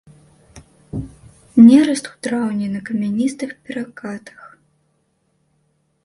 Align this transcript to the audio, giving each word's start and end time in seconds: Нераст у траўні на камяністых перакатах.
Нераст 1.67 2.05
у 2.11 2.15
траўні 2.27 2.67
на 2.75 2.81
камяністых 2.87 3.51
перакатах. 3.67 4.39